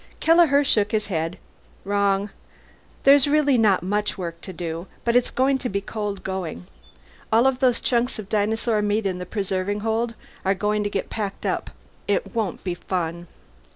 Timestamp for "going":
5.29-5.59, 6.23-6.65, 10.55-10.83